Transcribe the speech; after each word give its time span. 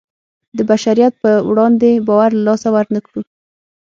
د 0.57 0.59
بشریت 0.69 1.13
په 1.23 1.31
وړاندې 1.49 2.03
باور 2.07 2.31
له 2.35 2.41
لاسه 2.47 2.67
ورنکړو. 2.75 3.21